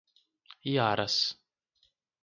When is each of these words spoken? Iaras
Iaras 0.71 1.17